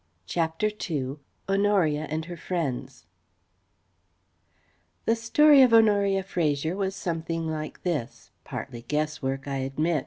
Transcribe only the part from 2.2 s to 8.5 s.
HER FRIENDS The story of Honoria Fraser was something like this: